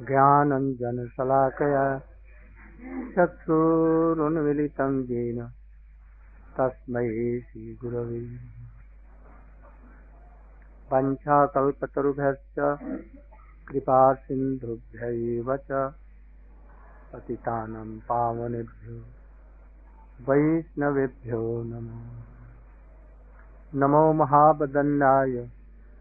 [0.00, 2.00] ज्ञानञ्जनशलाकया
[3.16, 5.48] चक्षुरुन्मिलितं येन
[6.58, 8.38] तस्मै श्रीगुरवे।
[10.90, 12.78] पञ्चाकल्पतरुभ्यश्च
[13.68, 15.92] कृपा सिन्धुभ्य च
[17.12, 19.02] पतितानं पावनेभ्यो
[20.28, 22.00] वैष्णवेभ्यो नमो।
[23.78, 25.50] नमो महाबदन्नाय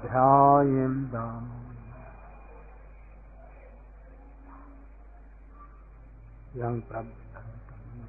[0.00, 1.62] ध्यायें दामो।
[6.56, 7.40] यं प्रभु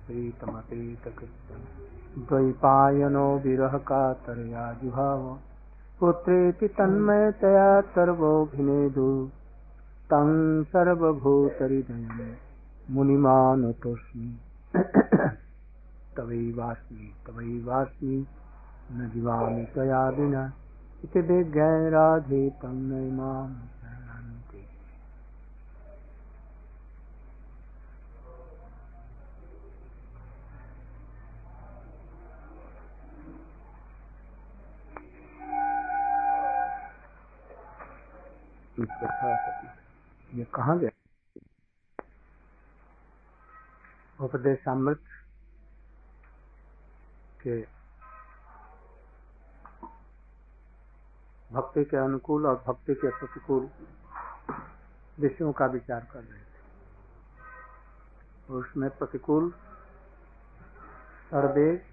[0.08, 5.40] प्रीतमतीतकृत्यम् द्वैपायनो विरहकातरया जुहाव
[6.00, 9.30] पुत्रेति तन्मयतया सर्वोऽभिनेदु।
[10.10, 12.36] तं सर्वभूतहृदयं
[12.90, 14.38] मुनिमानतोऽस्मि।
[16.18, 18.28] तवैवास्मि तवैवास्मि
[18.92, 20.54] न जीवामि त्वया विना।
[21.04, 23.56] इति विज्ञाय राधे तं नैमाम्
[40.34, 40.90] ये कहा गया?
[44.26, 45.04] उपदेशामृत
[47.42, 47.62] के
[51.52, 53.70] भक्ति के अनुकूल और भक्ति के प्रतिकूल
[55.20, 56.62] विषयों का विचार कर रहे थे।
[58.54, 59.52] उसमें प्रतिकूल
[61.30, 61.86] सर्वे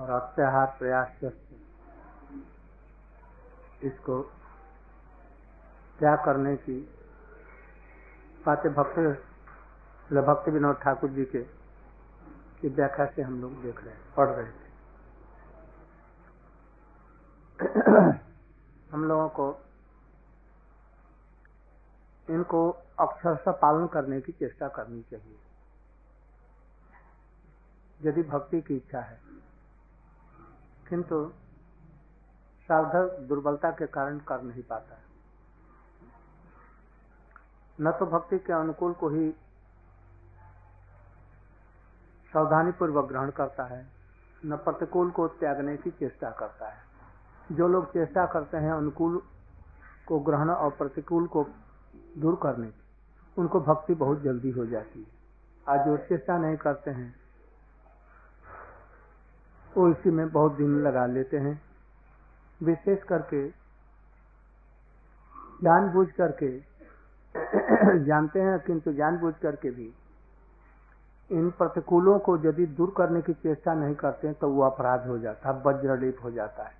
[0.00, 1.08] और अत्याहार प्रयास
[3.82, 4.22] इसको
[5.98, 6.92] त्याग करने की
[8.46, 8.98] बातें भक्त
[10.12, 11.42] भक्त विनोद ठाकुर जी के
[12.60, 14.66] की व्याख्या से हम लोग देख रहे पढ़ रहे थे
[18.92, 19.62] हम लोगों को
[22.30, 25.38] इनको अक्षर अक्षरशः पालन करने की चेष्टा करनी चाहिए।
[28.02, 29.20] यदि भक्ति की इच्छा है,
[30.88, 31.32] किंतु
[32.68, 35.05] सावधान दुर्बलता के कारण कर नहीं पाता है।
[37.80, 39.30] न तो भक्ति के अनुकूल को ही
[42.32, 43.86] सावधानी पूर्वक ग्रहण करता है,
[44.46, 46.78] न प्रतिकूल को त्यागने की चेष्टा करता है।
[47.52, 49.22] जो लोग चेष्टा करते हैं अनुकूल
[50.06, 51.46] को ग्रहण और प्रतिकूल को
[52.18, 52.80] दूर करने की,
[53.38, 55.06] उनको भक्ति बहुत जल्दी हो जाती है।
[55.68, 57.14] आज जो चेष्टा नहीं करते हैं,
[59.76, 61.62] वो इसी में बहुत दिन लगा लेते हैं।
[62.62, 63.48] विशेष करके,
[65.62, 66.75] जानबूझ करके
[68.06, 69.94] जानते हैं, किंतु जानबूझ करके भी।
[71.30, 75.48] इन प्रतिकूलों को यदि दूर करने की चेष्टा नहीं करते तो वो अपराध हो जाता
[75.48, 76.74] है वज्रलेप हो जाता है।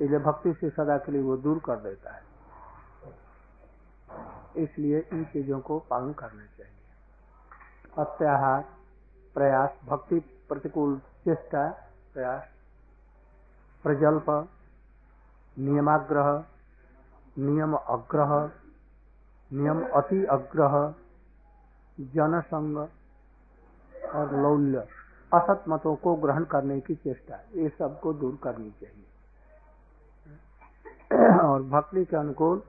[0.00, 2.22] इसलिए भक्ति से सदा के लिए वो दूर कर देता है।
[4.56, 6.72] इसलिए इन चीज़ों को पालन करना चाहिए।
[7.98, 8.64] अत्याहार
[9.34, 10.18] प्रयास, भक्ति
[10.48, 11.68] प्रतिकूल चेष्टा,
[12.14, 12.42] प्रयास,
[13.82, 14.48] प्रजल्प,
[15.58, 16.44] नियमाग्रह,
[17.38, 18.50] नियम अग्रह
[19.50, 20.94] नियम अति अग्रह,
[21.98, 24.78] जनसंग और लौल्य,
[25.32, 29.04] असत मतों को ग्रहण करने की चेष्टा ये सबको दूर करनी चाहिए।
[31.40, 32.62] और भक्ति के अनुकूल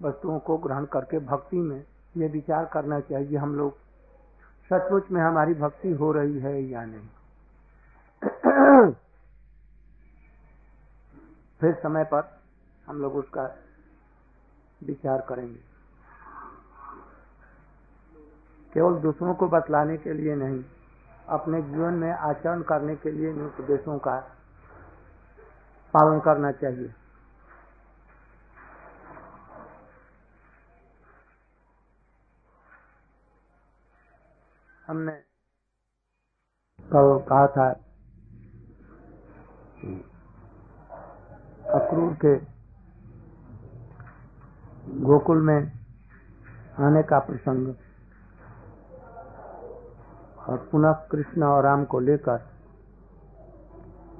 [0.00, 1.84] वस्तुओं को ग्रहण करके भक्ति में
[2.14, 3.76] ये विचार करना चाहिए, हम लोग
[4.70, 7.08] सचमुच में हमारी भक्ति हो रही है या नहीं।
[11.60, 12.22] फिर समय पर
[12.86, 13.46] हम लोग उसका
[14.82, 15.60] विचार करेंगे।
[18.72, 20.64] केवल दूसरों को बतलाने के लिए नहीं,
[21.28, 24.16] अपने जीवन में आचरण करने के लिए उपदेशों का
[25.94, 26.94] पालन करना चाहिए।
[34.86, 35.12] हमने
[36.92, 37.68] कल कहा था
[41.74, 42.55] अक्रूर के
[44.88, 45.72] गोकुल में
[46.78, 47.74] आने का प्रसंग
[50.48, 52.46] और पुनः कृष्ण और राम को लेकर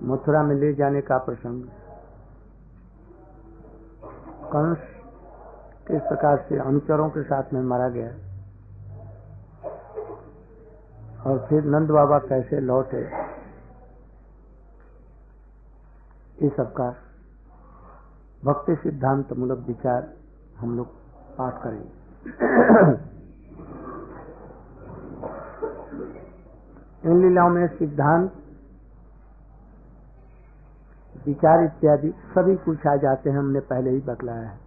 [0.03, 1.65] मथुरा में ले जाने का प्रसंग।
[4.53, 4.79] कंस
[5.87, 8.11] किस प्रकार से अनुचरों के साथ में मारा गया?
[11.27, 13.27] और फिर नंद बाबा कैसे लौटे?
[16.47, 16.95] इस सबका
[18.45, 20.26] भक्ति सिद्धांत मूलक विचार
[20.59, 20.87] हम लोग
[21.37, 21.97] पाठ करेंगे।
[27.09, 28.33] इन लीलाओं में सिद्धांत,
[31.27, 34.59] विचार इत्यादि सभी कुछ आ जाते हैं, हमने पहले ही बतलाया है।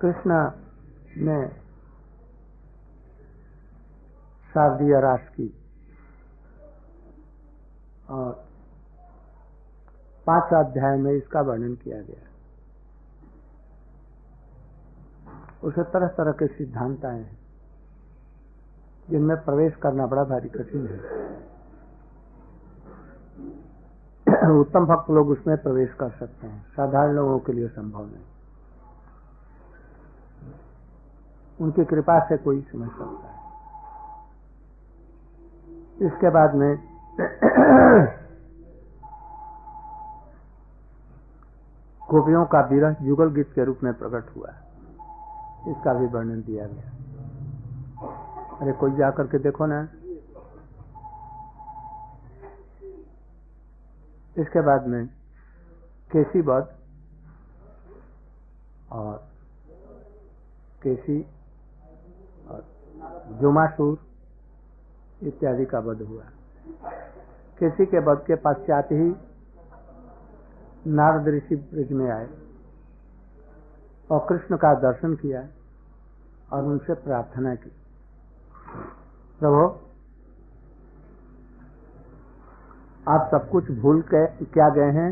[0.00, 0.50] कृष्ण
[1.16, 1.50] ने
[4.54, 5.60] शारदीय रास की
[8.10, 8.44] और
[10.26, 12.29] पाँच अध्याय में इसका वर्णन किया गया।
[15.62, 17.38] उसे तरह तरह के सिद्धांत आए हैं,
[19.10, 20.98] जिनमें प्रवेश करना बड़ा भारी कठिन है।
[24.60, 28.24] उत्तम भक्त लोग उसमें प्रवेश कर सकते हैं। साधारण लोगों के लिए संभव नहीं।
[31.60, 33.40] उनकी कृपा से कोई समझ सकता है।
[36.06, 36.76] इसके बाद में
[42.10, 44.50] गोपियों का विरह जुगल गीत के रूप में प्रकट हुआ
[45.68, 46.90] इसका भी वर्णन दिया गया।
[48.60, 49.80] अरे कोई जाकर के देखो ना।
[54.38, 55.06] इसके बाद में
[56.12, 56.74] केसी बध
[58.92, 59.16] और
[60.82, 61.20] केसी
[62.48, 62.64] और
[63.40, 63.98] जुमासूर
[65.22, 66.22] इत्यादि का वध हुआ।
[67.58, 69.14] किसी के वध के पश्चात ही
[70.86, 72.28] नारद ऋषि ब्रिज में आए।
[74.10, 75.40] और कृष्ण का दर्शन किया
[76.52, 77.70] और उनसे प्रार्थना की।
[79.40, 79.64] प्रभु,
[83.08, 85.10] आप सब कुछ भूल क्या गए हैं?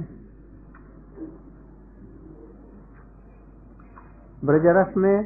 [4.45, 5.25] ब्रजरस में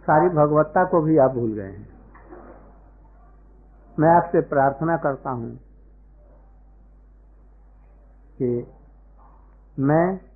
[0.00, 1.88] सारी भगवत्ता को भी आप भूल गए हैं।
[3.98, 5.56] मैं आपसे प्रार्थना करता हूँ
[8.38, 8.66] कि
[9.78, 10.29] मैं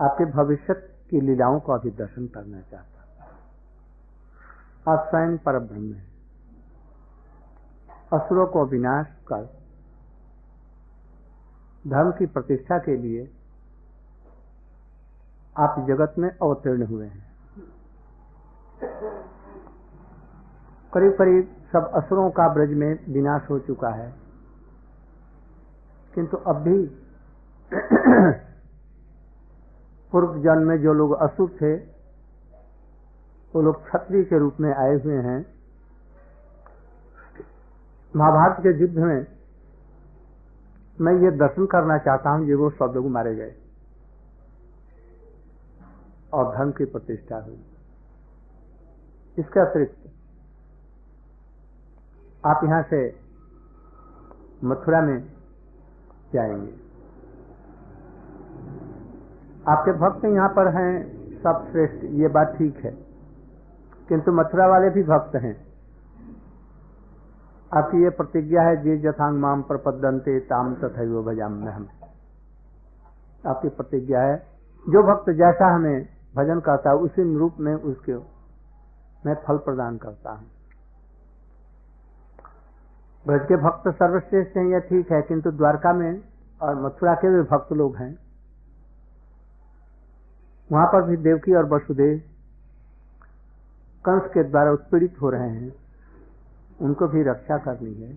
[0.00, 0.74] आपके भविष्य
[1.10, 3.00] की लीलाओं का भी दर्शन करना चाहता
[4.88, 6.06] आप स्वयं पर ब्रह्म है।
[8.12, 9.42] असुरों को विनाश कर
[11.86, 13.30] धर्म की प्रतिष्ठा के लिए
[15.56, 17.30] आप जगत में अवतीर्ण हुए हैं।
[20.94, 24.14] करीब करीब सब असुरों का ब्रज में विनाश हो चुका है।
[26.14, 26.86] किंतु अब भी
[30.12, 31.76] पूर्व जन्म में जो लोग असुर थे,
[33.54, 35.46] वो लोग क्षत्रिय के रूप में आए हुए हैं।
[38.16, 39.26] महाभारत के युद्ध में
[41.00, 43.54] मैं ये दर्शन करना चाहता हूँ, ये वो सब लोग मारे गए।
[46.32, 47.64] और धर्म की प्रतिष्ठा हुई।
[49.38, 49.96] इसके अतिरिक्त,
[52.46, 53.20] आप यहाँ से
[54.64, 55.32] मथुरा में
[56.32, 56.89] जाएँगे।
[59.68, 62.90] आपके भक्त यहाँ पर हैं, सब श्रेष्ठ, ये बात ठीक है।
[64.08, 65.66] किंतु मथुरा वाले भी भक्त हैं।
[67.74, 71.88] आपकी ये प्रतिज्ञा है, जे जथांग माम प्रपदंते ताम तथा भजाम में हम
[73.46, 74.36] आपकी प्रतिज्ञा है,
[74.88, 78.14] जो भक्त जैसा हमें भजन करता है, उसी रूप में उसके
[79.26, 80.46] मैं फल प्रदान करता हूँ।
[83.26, 86.22] ब्रज के भक्त सर्वश्रेष्ठ हैं, यह ठीक है, किंतु द्वारका में
[86.62, 88.29] और मथुरा के भी भक्त लोग हैं।
[90.72, 92.22] वहाँ पर भी देवकी और वसुदेव
[94.04, 95.74] कंस के द्वारा उत्पीड़ित हो रहे हैं,
[96.80, 98.12] उनको भी रक्षा करनी है।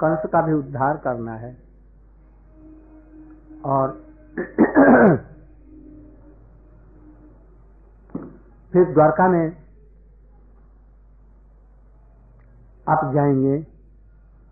[0.00, 1.56] कंस का भी उद्धार करना है।
[3.64, 4.06] और
[8.72, 9.56] फिर द्वारका में
[12.88, 13.66] आप जाएँगे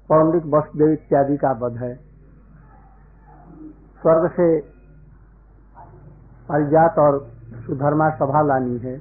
[0.09, 1.95] पौंडिक वसुदेव इत्यादि का वध है।
[4.03, 4.77] स्वर्ग से
[6.49, 7.19] परिजात और
[7.67, 9.00] सुधर्मा सभा लानी है।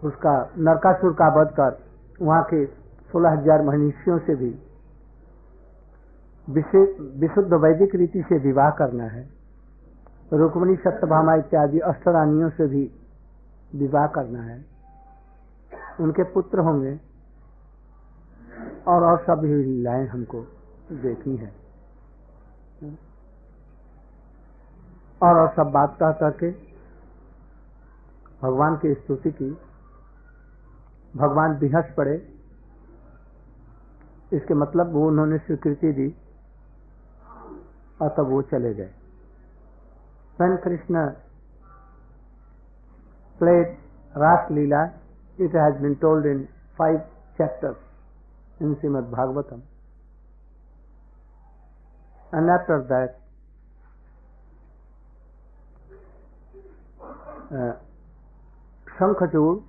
[0.00, 1.78] उसका नरकासुर का वध कर
[2.20, 2.64] वहाँ के
[3.10, 4.50] सोलह हज़ार मनुष्यों से भी
[6.48, 9.28] विशुद्ध वैदिक रीति से विवाह करना है।
[10.32, 12.90] रुक्मणी सत्यभामा इत्यादि अष्टरानियों से भी
[13.74, 14.58] विवाह करना है।
[16.00, 16.98] उनके पुत्र होंगे
[18.86, 20.40] और और सब लीलाएँ हमको
[20.92, 21.52] देखनी है।
[25.20, 26.50] और और सब बात कह करके
[28.42, 29.50] भगवान की स्तुति की।
[31.14, 32.14] भगवान बिहस पड़े।
[34.32, 36.08] इसके मतलब वो उन्होंने स्वीकृति दी
[38.00, 38.90] और तब वो चले गए।
[40.38, 41.06] Then Krishna
[43.40, 43.78] played
[44.14, 44.84] Rasleela
[45.38, 46.46] it has been told in
[46.78, 46.98] five
[47.38, 47.76] chapter
[48.62, 49.62] in Shrimad Bhagavatam
[52.32, 53.19] and after that
[58.98, 59.62] Shankhachur,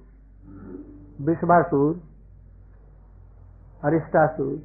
[1.23, 1.99] Vishvasur,
[3.83, 4.61] Aristasur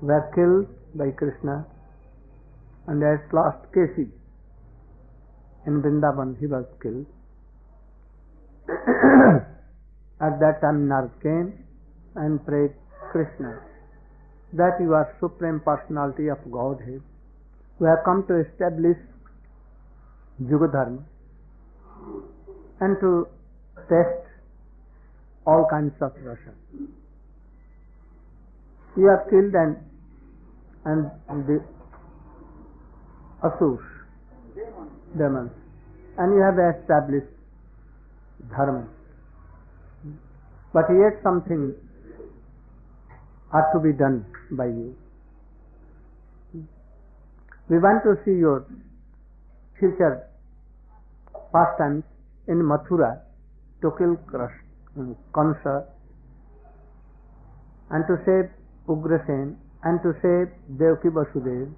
[0.00, 1.66] were killed by Krishna
[2.86, 4.08] and at last Kesi
[5.66, 7.06] in Vrindavan he was killed.
[10.20, 11.52] at that time Narad came
[12.14, 12.74] and prayed
[13.10, 13.60] Krishna
[14.52, 17.00] that you are supreme personality of Godhead
[17.78, 18.98] who have come to establish
[20.48, 20.98] Yuga
[22.80, 23.28] and to
[23.88, 24.22] test
[25.46, 26.54] all kinds of Russia.
[28.96, 29.76] You have killed and
[30.84, 31.62] and the
[33.42, 33.84] asurs,
[35.16, 35.50] demons,
[36.18, 37.32] and you have established
[38.50, 38.88] dharma.
[40.72, 41.74] But yet something
[43.52, 44.96] ought to be done by you.
[47.68, 48.66] We want to see your
[49.78, 50.26] future
[51.52, 52.04] pastimes
[52.48, 53.20] in Mathura
[53.82, 54.48] to kill uh,
[55.34, 55.84] Kamsa
[57.90, 58.50] and to save
[58.88, 60.48] Ugrasen and to save
[60.80, 61.72] Devki Vasudev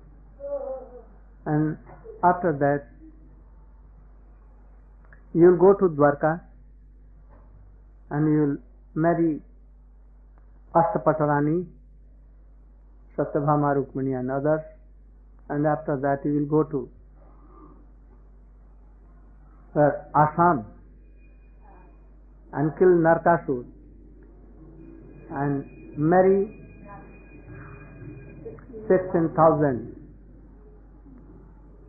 [1.47, 1.77] and
[2.23, 2.87] after that
[5.35, 6.41] you will go to Dwarka
[8.11, 8.57] and you will
[8.95, 9.41] marry
[10.75, 11.67] Astapatarani,
[13.17, 14.61] Satyabhama Rukmini and others
[15.49, 16.89] and after that you will go to
[19.77, 20.65] uh, Assam
[22.53, 23.65] and kill Narkasur
[25.31, 25.65] and
[25.97, 26.61] marry
[28.89, 29.91] sixteen thousand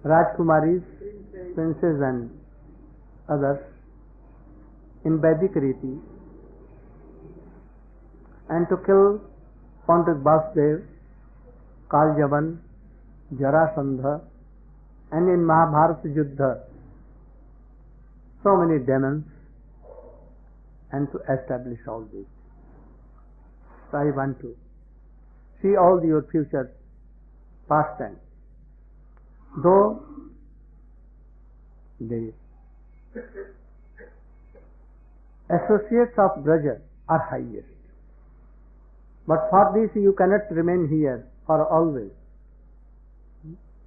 [0.03, 0.83] Rajkumaris,
[1.55, 2.29] princes and
[3.27, 3.59] others
[5.03, 5.99] in Vedic Riti
[8.49, 9.21] and to kill
[9.87, 10.83] Pandit Basdev,
[11.89, 12.57] Kaljavan,
[13.33, 14.21] Jarasandha
[15.11, 16.61] and in Mahabharata Yuddha
[18.45, 19.25] so many demons
[20.91, 22.27] and to establish all this.
[23.89, 24.55] So I want to
[25.61, 26.71] see all your future
[27.67, 28.19] past, pastimes
[29.63, 30.03] though
[31.99, 32.31] the
[35.49, 37.65] associates of Braja are highest.
[39.25, 42.11] But for this you cannot remain here for always.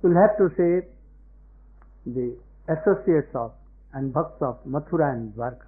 [0.03, 0.89] You'll have to say
[2.07, 2.37] the
[2.67, 3.53] associates of
[3.93, 5.67] and books of Mathura and Dwarka.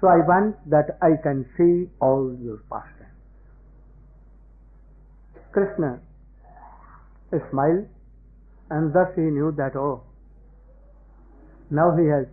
[0.00, 3.10] So I want that I can see all your pastimes.
[5.52, 6.00] Krishna
[7.50, 7.86] smiled
[8.70, 10.02] and thus he knew that, oh,
[11.70, 12.26] now he has,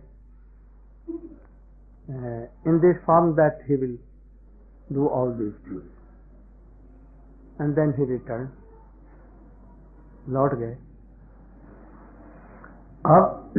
[2.10, 3.96] uh, in this form that he will
[4.92, 5.82] do all these things.
[7.58, 8.50] And then he returned.
[10.26, 10.91] Lord gave
[13.06, 13.52] अब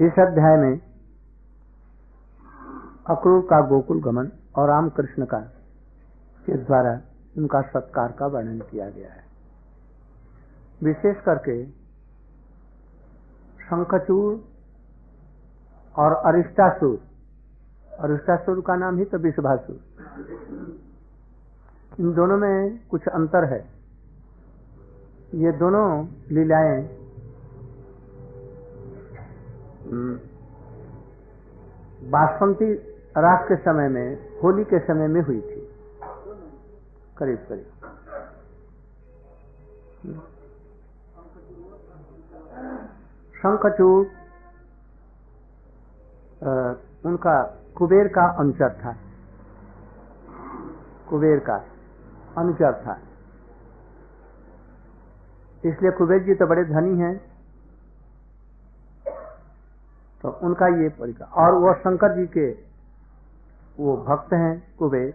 [0.00, 0.80] इस अध्याय में
[3.06, 5.38] अक्रूर का गोकुल गमन और राम कृष्ण का
[6.46, 7.00] के द्वारा
[7.38, 9.24] उनका सत्कार का वर्णन किया गया है।
[10.82, 11.64] विशेष करके
[13.64, 14.44] शंखचूर
[15.94, 16.98] और अरिष्टासुर।
[18.00, 19.76] अरिष्टासुर का नाम ही तो विषभासुर
[22.00, 23.60] इन दोनों में कुछ अंतर है।
[25.34, 26.82] ये दोनों लीलाएँ
[29.90, 30.14] हम्म,
[32.10, 32.72] बासंती
[33.18, 35.60] रात के समय में होली के समय में हुई थी।
[37.18, 37.66] करीब करीब।
[43.34, 44.06] शंखचूड़
[47.06, 47.42] उनका
[47.76, 48.96] कुबेर का अंचर था।
[51.08, 51.58] कुबेर का।
[52.38, 52.98] अनुचर था।
[55.64, 57.16] इसलिए कुबेर जी तो बड़े धनी हैं।
[60.22, 62.50] तो उनका ये परिकर, और वो शंकर जी के
[63.78, 65.14] वो भक्त हैं कुबेर।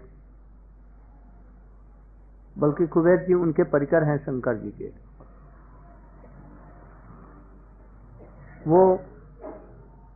[2.56, 4.92] बल्कि कुबेर जी उनके परिकर हैं शंकर जी के।
[8.68, 8.82] वो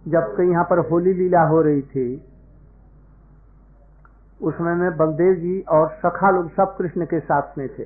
[0.05, 2.07] जब यहाँ पर होली लीला हो रही थी
[4.41, 7.83] उस समय में बलदेव जी और सखा लोग सब कृष्ण के साथ में थे।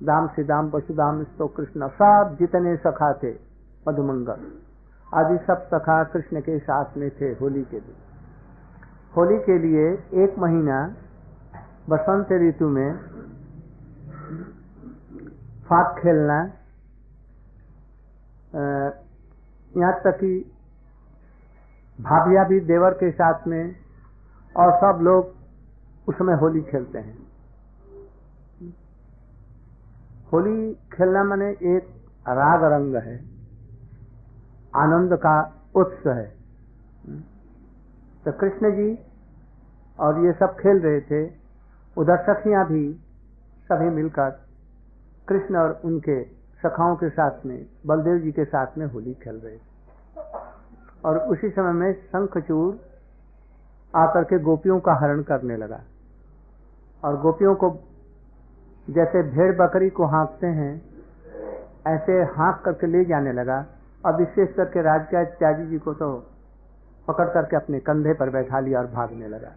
[0.00, 3.32] दाम सीधाम वसुदाम स्तो कृष्ण, सब जितने सखा थे,
[3.88, 4.46] मधुमंगल।
[5.12, 7.96] आदि सब सखा कृष्ण के साथ में थे होली के दिन।
[9.16, 9.86] होली के लिए
[10.24, 10.76] एक महीना
[11.88, 12.96] बसंत ऋतु में
[15.68, 16.38] फाक खेलना
[19.74, 20.32] यहाँ तक कि
[21.98, 23.74] भाभिया भी देवर के साथ में
[24.54, 25.39] और सब लोग
[26.10, 27.18] उसमें होली खेलते हैं।
[30.32, 31.88] होली खेलना मैंने एक
[32.26, 33.16] राग रंग है,
[34.76, 35.36] आनंद का
[35.76, 36.26] उत्स है।
[38.24, 38.90] तो कृष्ण जी
[39.98, 41.24] और ये सब खेल रहे थे,
[41.96, 42.92] उधर सखियाँ भी
[43.70, 44.30] सभी मिलकर
[45.28, 46.22] कृष्ण और उनके
[46.62, 49.68] सखाओं के साथ में, बलदेव जी के साथ में होली खेल रहे थे।
[51.04, 52.78] और उसी समय में शंखचूर
[53.94, 55.80] आकर के गोपियों का हरण करने लगा।
[57.04, 57.70] और गोपियों को
[58.90, 60.72] जैसे भेड़ बकरी को हाँकते हैं,
[61.86, 63.66] ऐसे हाँक करके ले जाने लगा।
[64.06, 66.26] और विशेष करके राजका त्यागी जी को तो
[67.08, 69.52] पकड़ करके अपने कंधे पर बैठा लिया और भागने लगा।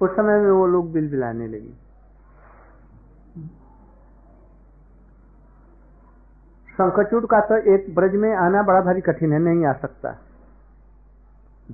[0.00, 1.74] उस समय में वो लोग बिल बिलाने लगी।
[6.68, 10.18] शंखचूड़ का तो एक ब्रज में आना बड़ा भारी कठिन है, नहीं आ सकता।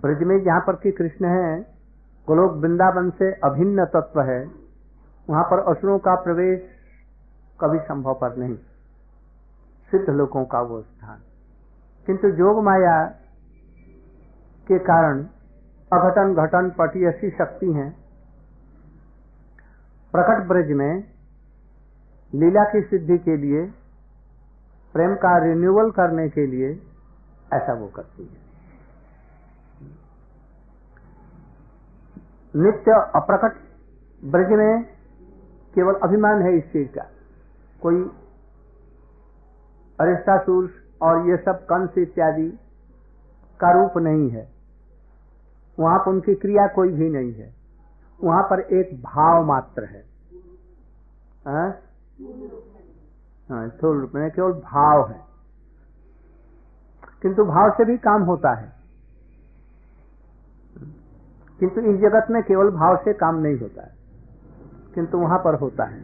[0.00, 1.77] ब्रज में जहाँ पर कि कृष्ण है
[2.28, 4.50] गोलोक वृंदावन से अभिन्न तत्व है,
[5.30, 6.62] वहाँ पर असुरों का प्रवेश
[7.60, 8.54] कभी संभव पर नहीं।
[9.90, 11.18] सिद्ध लोगों का वो स्थान।
[12.06, 13.04] किंतु जोग माया
[14.68, 15.22] के कारण
[15.92, 17.90] अघटन घटन पटी ऐसी शक्ति है।
[20.12, 21.04] प्रकट ब्रज में
[22.34, 23.66] लीला की सिद्धि के लिए,
[24.92, 26.82] प्रेम का रिन्यूअल करने के लिए
[27.52, 28.47] ऐसा वो करती है।
[32.56, 33.56] नित्य अप्रकट
[34.24, 34.84] ब्रज में
[35.74, 37.06] केवल अभिमान है इस चीज़ का।
[37.82, 38.10] कोई
[40.00, 40.70] अरिस्टासुर
[41.02, 42.58] और ये सब कंस इत्यादि
[43.60, 44.48] का रूप नहीं है।
[45.78, 47.54] वहाँ पर उनकी क्रिया कोई भी नहीं है।
[48.24, 50.04] वहाँ पर एक भाव मात्र है।
[51.46, 51.80] हाँ,
[53.48, 55.20] हाँ रूप में केवल भाव है।
[57.22, 58.77] किंतु भाव से भी काम होता है।
[61.60, 63.92] किंतु इस जगत में केवल भाव से काम नहीं होता है,
[64.94, 66.00] किंतु वहाँ पर होता है।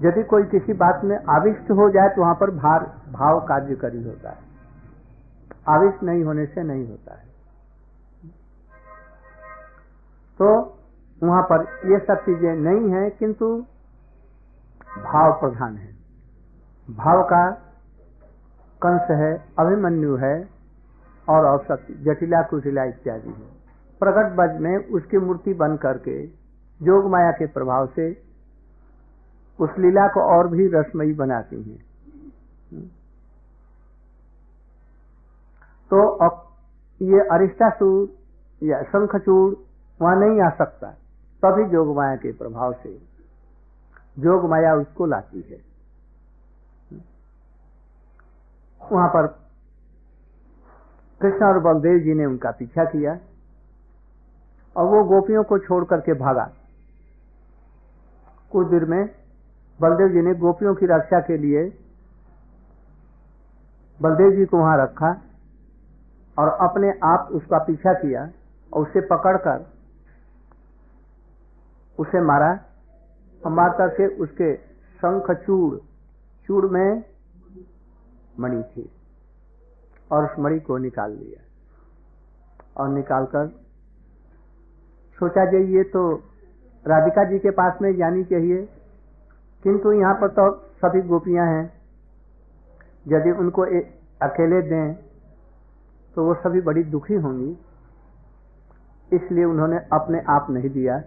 [0.00, 4.30] यदि कोई किसी बात में आविष्ट हो जाए तो वहाँ पर भार, भाव कार्यकरी होता
[4.30, 4.44] है।
[5.68, 7.24] आविष्ट नहीं होने से नहीं होता है।
[10.40, 10.48] तो
[11.22, 13.46] वहाँ पर ये सब चीज़ें नहीं है, किंतु
[15.02, 15.94] भाव प्रधान है।
[16.88, 17.50] भाव का
[18.82, 20.36] कंस है, अभिमन्यु है
[21.28, 23.55] और औसत जटिला कुटिला इत्यादि है।
[24.00, 26.26] प्रकट बज में उसकी मूर्ति बन करके
[26.80, 28.10] जोग माया के प्रभाव से
[29.58, 31.78] उस लीला को और भी रसमयी बनाती हैं।
[35.90, 35.98] तो
[37.00, 39.54] ये अरिष्टासुर या शंखचूड़
[40.00, 40.90] वहाँ नहीं आ सकता।
[41.42, 42.92] तभी जोग माया के प्रभाव से
[44.18, 45.58] जोग माया उसको लाती है।
[48.80, 49.26] वहाँ पर
[51.20, 53.18] कृष्ण और बलदेव जी ने उनका पीछा किया।
[54.76, 56.50] और वो गोपियों को छोड़ करके भागा।
[58.52, 59.04] कुछ देर में
[59.80, 61.64] बलदेव जी ने गोपियों की रक्षा के लिए
[64.00, 65.10] बलदेव जी को वहाँ रखा
[66.36, 68.30] और अपने आप उसका पीछा किया
[68.74, 69.64] और उसे पकड़कर
[71.98, 72.52] उसे मारा
[73.42, 74.54] और मार करके उसके
[74.96, 75.76] शंख चूड़
[76.48, 77.02] चूड़ में
[78.40, 78.90] मणि थी
[80.10, 81.42] और उस मणि को निकाल लिया
[82.76, 83.46] और निकालकर
[85.18, 86.22] सोचा जाए ये तो
[86.86, 88.68] राधिका जी के पास में जानी चाहिए।
[89.62, 90.50] किंतु यहाँ पर तो
[90.82, 91.72] सभी गोपियाँ हैं।
[93.08, 93.62] यदि उनको
[94.22, 94.94] अकेले दें
[96.14, 97.56] तो वो सभी बड़ी दुखी होंगी।
[99.12, 101.02] इसलिए उन्होंने अपने आप नहीं दिया।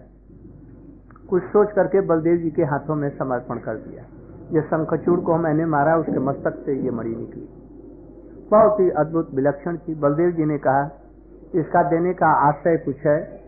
[1.30, 4.04] कुछ सोच करके बलदेव जी के हाथों में समर्पण कर दिया।
[4.52, 7.48] ये शंखचूड़ को मैंने मारा, उसके मस्तक से ये मड़ी निकली।
[8.50, 10.90] बहुत ही अद्भुत विलक्षण थी। बलदेव जी ने कहा,
[11.54, 13.39] इसका देने का आश्रय कुछ है?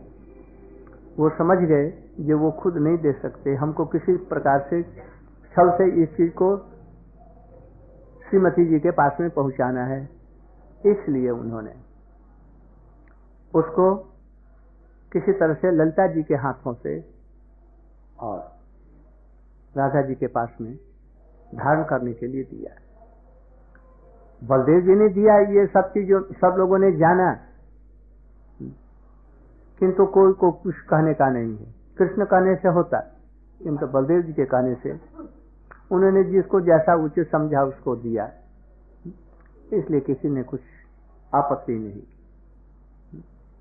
[1.16, 1.88] वो समझ गए
[2.20, 4.82] जो वो खुद नहीं दे सकते। हमको किसी प्रकार से
[5.54, 6.56] छल से इस चीज़ को
[8.26, 10.02] श्रीमती जी के पास में पहुंचाना है,
[10.84, 11.74] इसलिए उन्होंने
[13.54, 13.94] उसको
[15.12, 16.98] किसी तरह से ललिता जी के हाथों से
[18.20, 18.38] और
[19.74, 20.74] राधा जी के पास में
[21.52, 22.74] धारण करने के लिए दिया
[24.42, 27.30] बलदेव जी ने दिया ये सब चीज़, सब लोगों ने जाना।
[29.78, 33.12] किंतु कोई को कुछ कहने का नहीं है। कृष्ण कहने से होता है।
[33.62, 35.00] किंतु बलदेव जी के कहने से।
[35.90, 38.30] उन्होंने जिसको जैसा उचित समझा उसको दिया।
[39.72, 40.60] इसलिए किसी ने कुछ
[41.34, 42.02] आपत्ति नहीं।